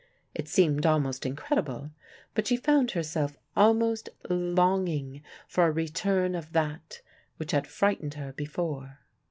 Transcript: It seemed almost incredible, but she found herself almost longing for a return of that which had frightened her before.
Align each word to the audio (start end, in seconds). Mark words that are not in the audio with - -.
It 0.33 0.47
seemed 0.47 0.83
almost 0.87 1.27
incredible, 1.27 1.91
but 2.33 2.47
she 2.47 2.57
found 2.57 2.89
herself 2.89 3.37
almost 3.55 4.09
longing 4.27 5.21
for 5.47 5.67
a 5.67 5.71
return 5.71 6.33
of 6.33 6.53
that 6.53 7.01
which 7.37 7.51
had 7.51 7.67
frightened 7.67 8.15
her 8.15 8.33
before. 8.33 8.97